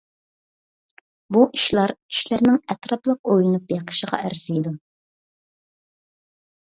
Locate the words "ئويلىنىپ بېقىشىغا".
3.35-4.23